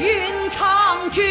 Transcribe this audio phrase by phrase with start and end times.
[0.00, 1.24] 云长君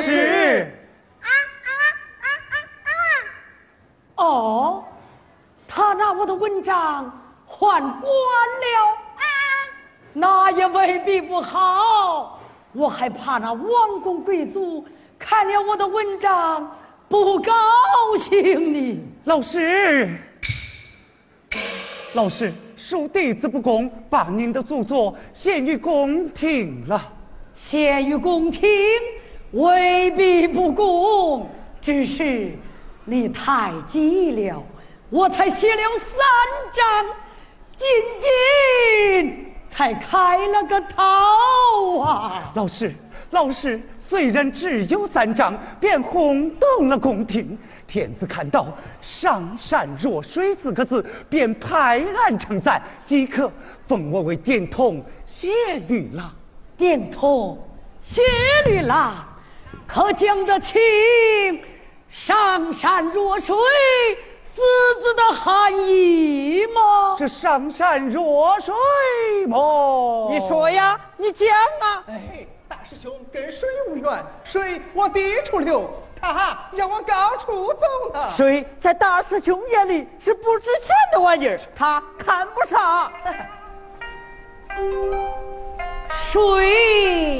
[0.00, 0.72] 是。
[1.20, 1.70] 啊啊
[2.20, 2.92] 啊啊啊！
[4.16, 4.84] 哦，
[5.68, 7.10] 他拿我的文章
[7.44, 8.96] 换官了。
[9.16, 9.22] 啊，
[10.12, 12.40] 那也未必不好，
[12.72, 14.84] 我还怕那王公贵族
[15.18, 16.74] 看了我的文章
[17.08, 17.52] 不高
[18.18, 19.00] 兴呢。
[19.24, 20.08] 老师，
[22.14, 22.52] 老师。
[22.76, 27.12] 恕弟子不恭，把您的著作献于宫廷了。
[27.54, 28.70] 献于宫廷，
[29.52, 31.50] 未必不公，
[31.80, 32.52] 只是
[33.04, 34.62] 你太急了，
[35.08, 36.16] 我才写了三
[36.72, 37.06] 章，
[37.74, 37.88] 仅
[38.20, 42.52] 仅才开了个头啊！
[42.54, 42.94] 老师，
[43.30, 47.58] 老师，虽然只有三章，便轰动了宫廷。
[47.88, 48.68] 天子看到
[49.02, 53.50] “上善若水”四个字，便拍案称赞，即刻
[53.88, 55.50] 封我为典统谢
[55.88, 56.32] 律了。
[56.76, 57.58] 点头，
[58.00, 58.22] 谢
[58.64, 59.26] 律啦，
[59.86, 60.80] 可讲得清
[62.08, 63.56] “上善若水”
[64.44, 64.62] 四
[65.00, 67.16] 字的含义吗？
[67.18, 68.74] 这上善若水
[69.46, 70.28] 么？
[70.32, 71.48] 你说呀，你讲
[71.80, 72.04] 啊！
[72.08, 75.88] 哎，大师兄跟水无缘，水往低处流，
[76.20, 78.30] 他要往高处走呢。
[78.30, 83.12] 水在大师兄眼里是不值钱的玩意儿，他看不上。
[86.12, 87.39] 水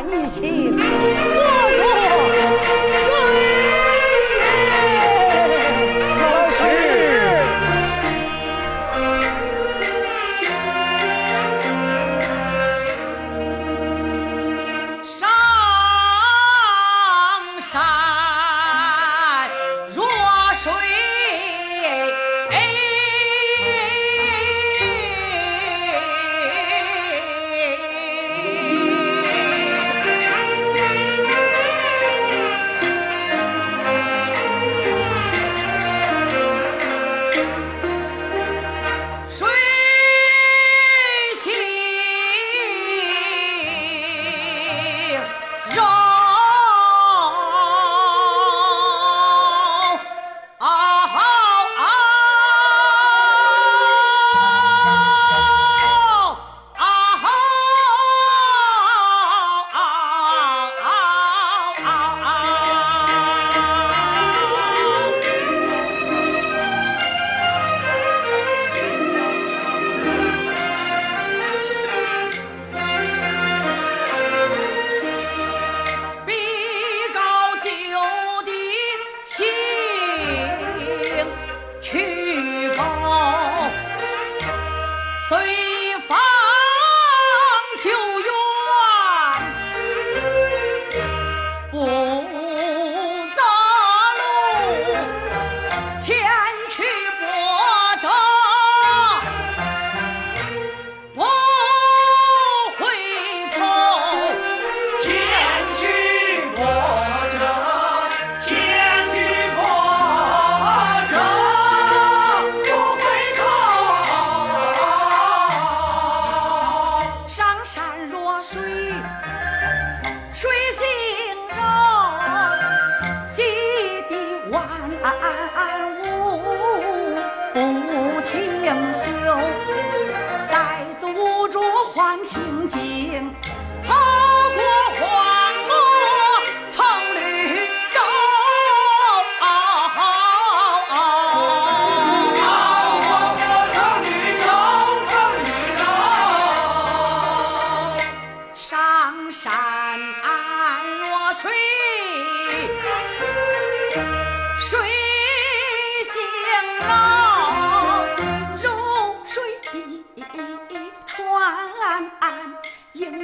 [0.00, 0.76] 一心，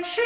[0.04, 0.20] 是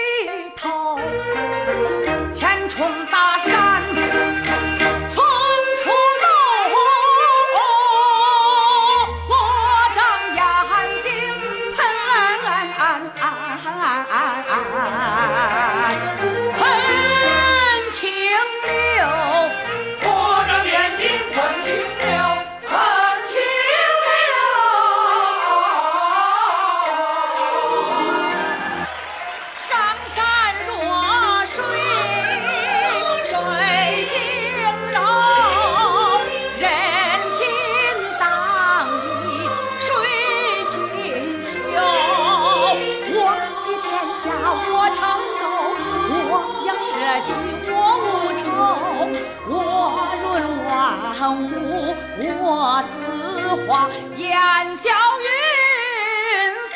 [52.26, 54.36] 我自画烟
[54.76, 54.90] 消
[55.22, 55.28] 云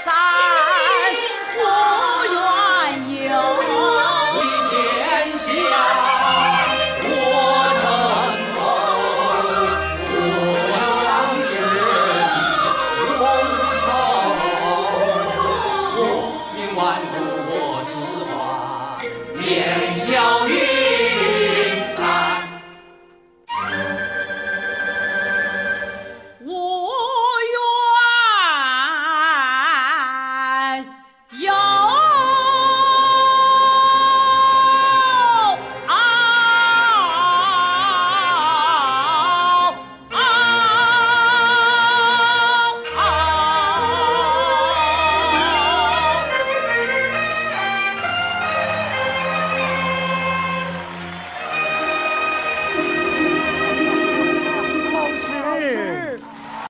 [0.04, 0.31] 散。